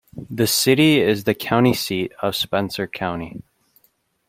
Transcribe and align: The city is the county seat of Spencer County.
The 0.31 0.47
city 0.47 0.99
is 0.99 1.25
the 1.25 1.35
county 1.35 1.75
seat 1.75 2.11
of 2.23 2.35
Spencer 2.35 2.87
County. 2.87 3.43